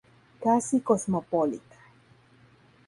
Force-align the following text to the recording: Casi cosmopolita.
Casi 0.43 0.79
cosmopolita. 0.81 1.77